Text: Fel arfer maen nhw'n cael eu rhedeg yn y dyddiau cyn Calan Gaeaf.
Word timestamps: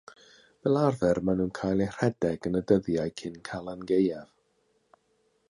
Fel 0.61 0.77
arfer 0.83 1.19
maen 1.27 1.37
nhw'n 1.43 1.51
cael 1.59 1.83
eu 1.85 1.89
rhedeg 1.97 2.49
yn 2.51 2.59
y 2.61 2.63
dyddiau 2.73 3.15
cyn 3.23 3.37
Calan 3.51 3.87
Gaeaf. 3.93 4.35